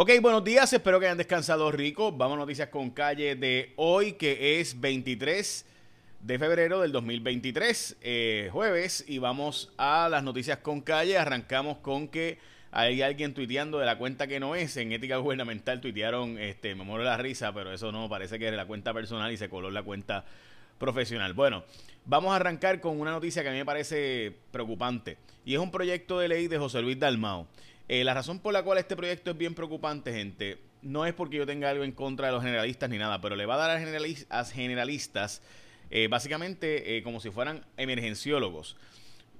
[0.00, 2.12] Ok, buenos días, espero que hayan descansado rico.
[2.12, 5.66] Vamos a noticias con calle de hoy, que es 23
[6.20, 11.18] de febrero del 2023, eh, jueves, y vamos a las noticias con calle.
[11.18, 12.38] Arrancamos con que
[12.70, 14.76] hay alguien tuiteando de la cuenta que no es.
[14.76, 18.54] En ética gubernamental tuitearon, este, me muero la risa, pero eso no, parece que es
[18.54, 20.24] la cuenta personal y se coló la cuenta
[20.78, 21.34] profesional.
[21.34, 21.64] Bueno,
[22.04, 25.72] vamos a arrancar con una noticia que a mí me parece preocupante, y es un
[25.72, 27.48] proyecto de ley de José Luis Dalmao.
[27.88, 31.38] Eh, la razón por la cual este proyecto es bien preocupante, gente, no es porque
[31.38, 33.70] yo tenga algo en contra de los generalistas ni nada, pero le va a dar
[34.28, 35.42] a, generalistas
[35.90, 38.76] eh, básicamente eh, como si fueran emergenciólogos.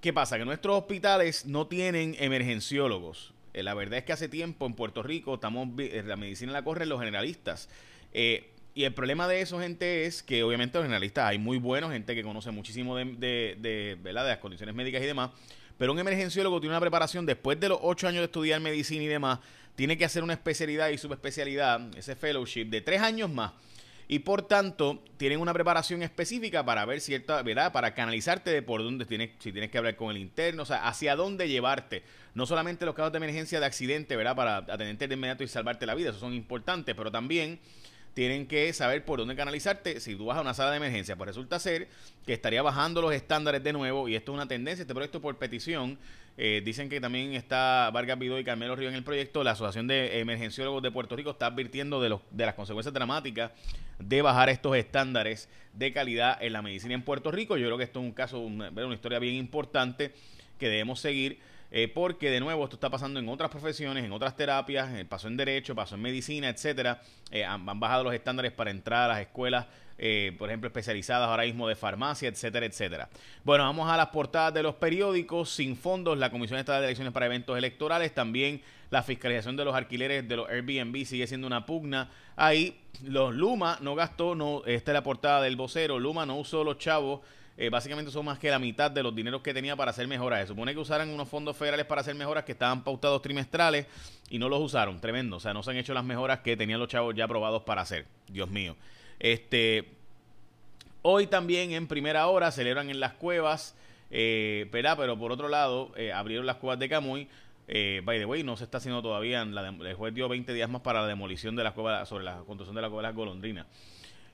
[0.00, 0.38] ¿Qué pasa?
[0.38, 3.32] Que nuestros hospitales no tienen emergenciólogos.
[3.54, 6.98] la verdad es que hace tiempo en Puerto Rico estamos la medicina la corren los
[6.98, 7.68] generalistas.
[8.12, 12.16] y el problema de eso, gente, es que obviamente los generalistas hay muy buenos, gente
[12.16, 15.30] que conoce muchísimo de, de, de, de las condiciones médicas y demás,
[15.82, 19.08] pero un emergenciólogo tiene una preparación después de los ocho años de estudiar medicina y
[19.08, 19.40] demás,
[19.74, 23.50] tiene que hacer una especialidad y subespecialidad, ese fellowship, de tres años más.
[24.06, 27.72] Y por tanto, tienen una preparación específica para ver cierta, ¿verdad?
[27.72, 30.86] Para canalizarte de por dónde tienes, si tienes que hablar con el interno, o sea,
[30.86, 32.04] hacia dónde llevarte.
[32.34, 34.36] No solamente los casos de emergencia de accidente, ¿verdad?
[34.36, 37.58] Para atenderte de inmediato y salvarte la vida, esos son importantes, pero también
[38.14, 41.16] tienen que saber por dónde canalizarte si tú vas a una sala de emergencia.
[41.16, 41.88] Pues resulta ser
[42.26, 45.36] que estaría bajando los estándares de nuevo y esto es una tendencia, este proyecto por
[45.36, 45.98] petición.
[46.38, 49.44] Eh, dicen que también está Vargas Vidó y Carmelo Río en el proyecto.
[49.44, 53.52] La Asociación de Emergenciólogos de Puerto Rico está advirtiendo de, los, de las consecuencias dramáticas
[53.98, 57.56] de bajar estos estándares de calidad en la medicina en Puerto Rico.
[57.56, 60.12] Yo creo que esto es un caso, una, una historia bien importante
[60.58, 61.38] que debemos seguir
[61.74, 65.28] eh, porque de nuevo esto está pasando en otras profesiones, en otras terapias, eh, pasó
[65.28, 67.00] en derecho, pasó en medicina, etcétera.
[67.30, 69.66] Eh, han, bajado los estándares para entrar a las escuelas,
[70.36, 73.08] por ejemplo, especializadas ahora mismo de farmacia, etcétera, etcétera.
[73.44, 75.48] Bueno, vamos a las portadas de los periódicos.
[75.50, 78.60] Sin fondos, la Comisión Estatal de Elecciones para Eventos Electorales, también
[78.90, 82.10] la fiscalización de los alquileres de los Airbnb sigue siendo una pugna.
[82.36, 86.64] Ahí, los Luma no gastó, no, esta es la portada del vocero, Luma no usó
[86.64, 87.20] los chavos
[87.56, 90.40] eh, básicamente son más que la mitad de los dineros que tenía para hacer mejoras.
[90.40, 93.86] Se supone que usaran unos fondos federales para hacer mejoras que estaban pautados trimestrales
[94.30, 95.00] y no los usaron.
[95.00, 95.36] Tremendo.
[95.36, 97.82] O sea, no se han hecho las mejoras que tenían los chavos ya aprobados para
[97.82, 98.06] hacer.
[98.28, 98.76] Dios mío.
[99.18, 99.88] Este.
[101.02, 103.74] Hoy también en primera hora celebran en las cuevas.
[104.10, 107.28] Eh, pero por otro lado, eh, abrieron las cuevas de Camuy.
[107.68, 109.44] Eh, by the way, no se está haciendo todavía.
[109.44, 112.38] La, el juez dio 20 días más para la demolición de las cuevas, sobre la
[112.38, 113.66] construcción de la cueva de las golondrinas.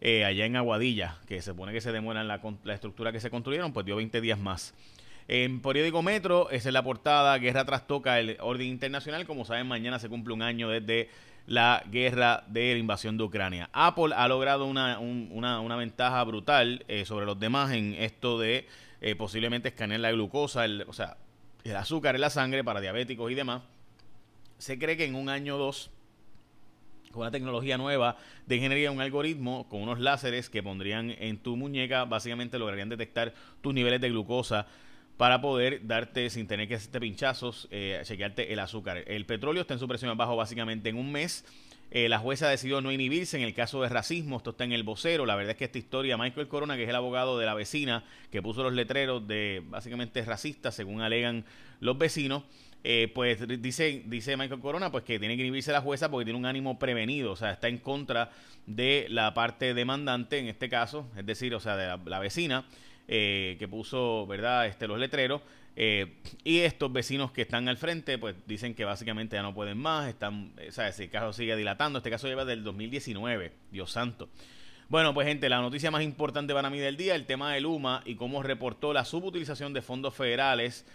[0.00, 3.30] Eh, allá en Aguadilla, que se supone que se demora la, la estructura que se
[3.30, 4.74] construyeron, pues dio 20 días más.
[5.28, 9.26] En periódico Metro, esa es la portada, Guerra trastoca el orden internacional.
[9.26, 11.08] Como saben, mañana se cumple un año desde
[11.46, 13.68] la guerra de la invasión de Ucrania.
[13.72, 18.66] Apple ha logrado una, una, ventaja brutal eh, sobre los demás en esto de
[19.00, 21.16] eh, posiblemente escanear la glucosa, el, o sea,
[21.64, 23.62] el azúcar en la sangre para diabéticos y demás.
[24.58, 25.90] Se cree que en un año o dos
[27.12, 31.56] con una tecnología nueva de ingeniería, un algoritmo con unos láseres que pondrían en tu
[31.56, 34.66] muñeca, básicamente lograrían detectar tus niveles de glucosa
[35.16, 39.02] para poder darte, sin tener que hacerte pinchazos, eh, chequearte el azúcar.
[39.06, 41.44] El petróleo está en su presión bajo básicamente en un mes.
[41.90, 44.82] Eh, la jueza decidió no inhibirse en el caso de racismo, esto está en el
[44.82, 45.24] vocero.
[45.24, 48.04] La verdad es que esta historia, Michael Corona, que es el abogado de la vecina
[48.30, 51.44] que puso los letreros de básicamente racistas, según alegan
[51.80, 52.42] los vecinos,
[52.84, 56.38] eh, pues dice, dice Michael Corona pues que tiene que inhibirse la jueza porque tiene
[56.38, 58.30] un ánimo prevenido, o sea, está en contra
[58.66, 62.64] de la parte demandante en este caso, es decir, o sea, de la, vecina
[63.08, 65.42] eh, que puso, ¿verdad?, este, los letreros.
[65.78, 69.76] Eh, y estos vecinos que están al frente, pues dicen que básicamente ya no pueden
[69.76, 74.30] más, están, o sea, ese caso sigue dilatando, este caso lleva del 2019, Dios santo.
[74.88, 78.02] Bueno, pues gente, la noticia más importante para mí del día, el tema de Luma
[78.04, 80.86] y cómo reportó la subutilización de fondos federales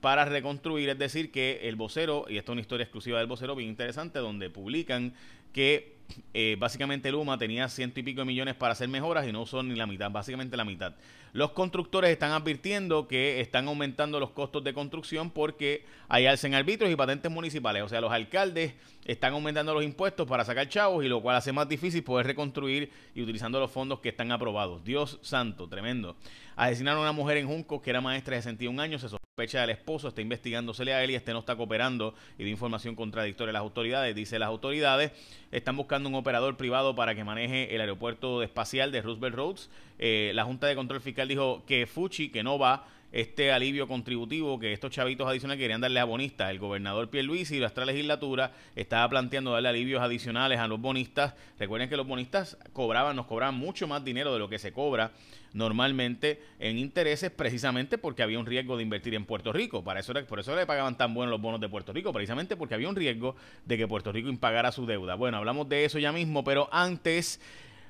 [0.00, 3.56] para reconstruir, es decir, que el vocero, y esto es una historia exclusiva del vocero
[3.56, 5.14] bien interesante, donde publican
[5.52, 5.96] que
[6.34, 9.68] eh, básicamente Luma tenía ciento y pico de millones para hacer mejoras y no son
[9.68, 10.94] ni la mitad, básicamente la mitad.
[11.32, 16.90] Los constructores están advirtiendo que están aumentando los costos de construcción porque hay alcen arbitros
[16.90, 17.82] y patentes municipales.
[17.82, 18.74] O sea, los alcaldes
[19.04, 22.90] están aumentando los impuestos para sacar chavos y lo cual hace más difícil poder reconstruir
[23.14, 24.84] y utilizando los fondos que están aprobados.
[24.84, 26.16] Dios santo, tremendo.
[26.56, 29.70] Asesinaron a una mujer en Junco que era maestra de 61 años, se sospecha del
[29.70, 33.52] esposo, está investigándosele a él y este no está cooperando y de información contradictoria a
[33.52, 34.14] las autoridades.
[34.14, 35.12] Dice las autoridades
[35.52, 39.70] están buscando un operador privado para que maneje el aeropuerto espacial de Roosevelt Roads.
[40.00, 44.58] Eh, la Junta de Control Fiscal dijo que Fuchi, que no va, este alivio contributivo
[44.58, 46.50] que estos chavitos adicionales querían darle a bonistas.
[46.50, 51.34] El gobernador Pierluisi y nuestra legislatura estaba planteando darle alivios adicionales a los bonistas.
[51.58, 55.12] Recuerden que los bonistas cobraban, nos cobraban mucho más dinero de lo que se cobra
[55.54, 59.82] normalmente en intereses precisamente porque había un riesgo de invertir en Puerto Rico.
[59.82, 62.74] Para eso, por eso le pagaban tan buenos los bonos de Puerto Rico, precisamente porque
[62.74, 65.14] había un riesgo de que Puerto Rico impagara su deuda.
[65.14, 67.40] Bueno, hablamos de eso ya mismo, pero antes,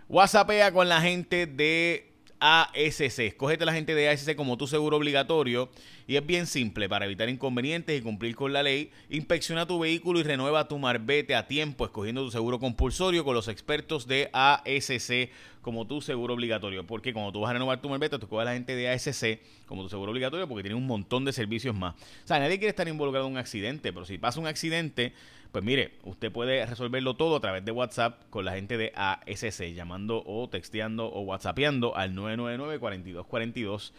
[0.08, 2.07] WhatsAppea con la gente de
[2.40, 3.20] ASC.
[3.20, 5.68] Escógete la gente de ASC como tu seguro obligatorio
[6.06, 8.90] y es bien simple para evitar inconvenientes y cumplir con la ley.
[9.10, 13.48] Inspecciona tu vehículo y renueva tu marbete a tiempo escogiendo tu seguro compulsorio con los
[13.48, 15.30] expertos de ASC
[15.62, 16.86] como tu seguro obligatorio.
[16.86, 19.40] Porque cuando tú vas a renovar tu marbete, tú coges a la gente de ASC
[19.66, 21.94] como tu seguro obligatorio porque tiene un montón de servicios más.
[21.94, 25.12] O sea, nadie quiere estar involucrado en un accidente, pero si pasa un accidente
[25.52, 29.72] pues mire, usted puede resolverlo todo a través de WhatsApp con la gente de ASC,
[29.74, 33.92] llamando o texteando o WhatsAppeando al 999-4242.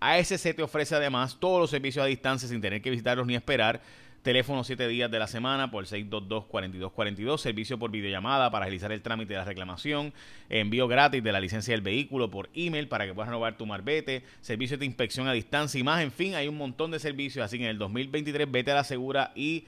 [0.00, 3.80] ASC te ofrece además todos los servicios a distancia sin tener que visitarlos ni esperar.
[4.26, 7.38] Teléfono 7 días de la semana por 622-4242.
[7.38, 10.12] Servicio por videollamada para realizar el trámite de la reclamación.
[10.48, 14.24] Envío gratis de la licencia del vehículo por email para que puedas renovar tu marbete.
[14.40, 16.02] Servicio de inspección a distancia y más.
[16.02, 17.44] En fin, hay un montón de servicios.
[17.44, 19.66] Así que en el 2023 vete a la segura y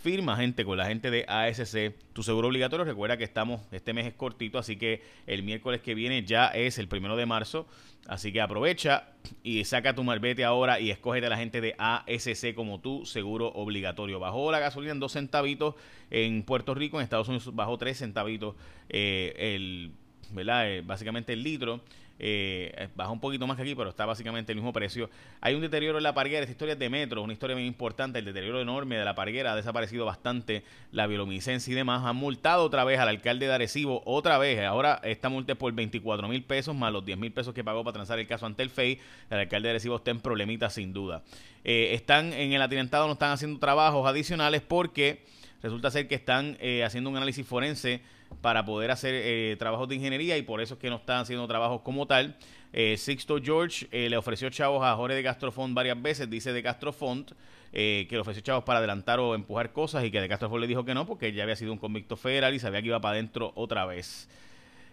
[0.00, 2.84] firma gente con la gente de ASC tu seguro obligatorio.
[2.84, 6.78] Recuerda que estamos, este mes es cortito, así que el miércoles que viene ya es
[6.78, 7.66] el primero de marzo.
[8.06, 9.08] Así que aprovecha
[9.42, 13.48] y saca tu marbete ahora y escógete a la gente de ASC como tu seguro
[13.48, 14.18] obligatorio.
[14.18, 15.74] Bajó la gasolina en dos centavitos
[16.10, 18.54] en Puerto Rico, en Estados Unidos bajó tres centavitos
[18.88, 19.92] eh, el,
[20.32, 20.70] ¿verdad?
[20.70, 21.80] Eh, básicamente el litro.
[22.20, 25.08] Eh, baja un poquito más que aquí, pero está básicamente el mismo precio.
[25.40, 28.18] Hay un deterioro en la parguera, esta historia es de Metro, una historia muy importante,
[28.18, 32.04] el deterioro enorme de la parguera, ha desaparecido bastante la bioluminiscencia y demás.
[32.04, 35.72] Han multado otra vez al alcalde de Arecibo, otra vez, ahora esta multa es por
[35.72, 38.62] 24 mil pesos más los 10 mil pesos que pagó para transar el caso ante
[38.62, 38.98] el FEI.
[39.30, 41.22] El alcalde de Arecibo está en problemitas sin duda.
[41.64, 45.24] Eh, están en el atirantado, no están haciendo trabajos adicionales porque
[45.62, 48.00] resulta ser que están eh, haciendo un análisis forense
[48.40, 51.46] para poder hacer eh, trabajos de ingeniería y por eso es que no están haciendo
[51.46, 52.36] trabajos como tal.
[52.72, 56.62] Eh, Sixto George eh, le ofreció chavos a Jorge de Castrofont varias veces, dice de
[56.62, 57.32] Castrofont,
[57.70, 60.84] que le ofreció chavos para adelantar o empujar cosas y que de Castrofont le dijo
[60.84, 63.52] que no porque ya había sido un convicto federal y sabía que iba para adentro
[63.56, 64.28] otra vez.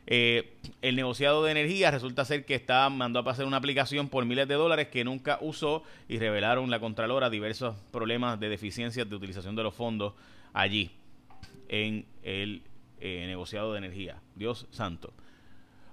[0.05, 4.47] el negociado de energía resulta ser que está mandó a pasar una aplicación por miles
[4.47, 9.55] de dólares que nunca usó y revelaron la Contralora diversos problemas de deficiencias de utilización
[9.55, 10.13] de los fondos
[10.53, 10.91] allí
[11.69, 12.61] en el
[12.99, 14.21] eh, negociado de energía.
[14.35, 15.13] Dios santo.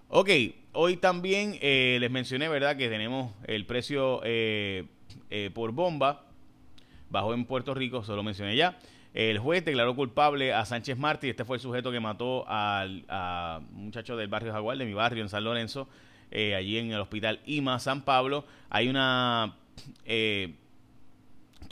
[0.08, 0.30] Ok,
[0.72, 4.86] hoy también eh, les mencioné, ¿verdad?, que tenemos el precio eh,
[5.54, 6.26] por bomba.
[7.10, 8.78] Bajó en Puerto Rico, se lo mencioné ya.
[9.14, 11.28] El juez declaró culpable a Sánchez Martí.
[11.28, 15.22] Este fue el sujeto que mató al a muchacho del barrio Jaguar, de mi barrio
[15.22, 15.88] en San Lorenzo,
[16.30, 18.46] allí en el hospital IMA San Pablo.
[18.70, 19.56] Hay una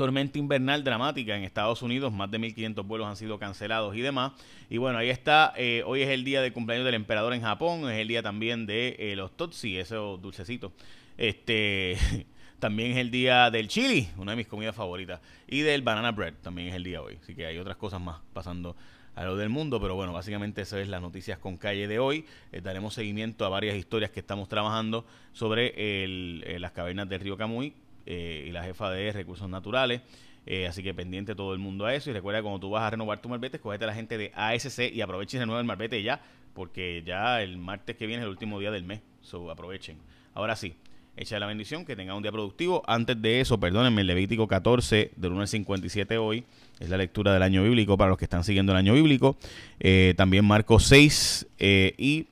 [0.00, 4.32] tormenta invernal dramática en Estados Unidos, más de 1.500 vuelos han sido cancelados y demás.
[4.70, 7.80] Y bueno, ahí está, eh, hoy es el día de cumpleaños del emperador en Japón,
[7.90, 10.72] es el día también de eh, los totsi, esos dulcecitos.
[11.18, 11.98] Este,
[12.58, 16.32] también es el día del chili, una de mis comidas favoritas, y del banana bread,
[16.40, 17.18] también es el día hoy.
[17.22, 18.76] Así que hay otras cosas más pasando
[19.16, 22.24] a lo del mundo, pero bueno, básicamente eso es las noticias con calle de hoy.
[22.52, 25.04] Eh, daremos seguimiento a varias historias que estamos trabajando
[25.34, 27.74] sobre el, las cavernas del río Camuy,
[28.06, 30.02] eh, y la jefa de Recursos Naturales.
[30.46, 32.10] Eh, así que pendiente todo el mundo a eso.
[32.10, 34.92] Y recuerda, cuando tú vas a renovar tu marbete, escogete a la gente de ASC
[34.92, 36.20] y aprovechen y renueva el marbete ya,
[36.54, 39.00] porque ya el martes que viene es el último día del mes.
[39.22, 39.98] So, aprovechen.
[40.34, 40.74] Ahora sí,
[41.16, 42.82] echa la bendición, que tengan un día productivo.
[42.86, 46.44] Antes de eso, perdónenme, el Levítico 14, del 1 al 57 hoy,
[46.78, 49.36] es la lectura del año bíblico para los que están siguiendo el año bíblico.
[49.78, 52.26] Eh, también Marcos 6 y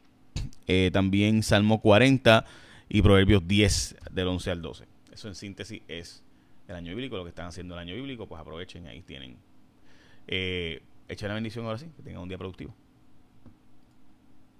[0.92, 2.44] también Salmo 40
[2.88, 4.97] y Proverbios 10 del 11 al 12.
[5.18, 6.22] Eso en síntesis es
[6.68, 9.36] el año bíblico, lo que están haciendo el año bíblico, pues aprovechen, ahí tienen.
[10.28, 12.72] Eh, echen la bendición ahora sí, que tengan un día productivo.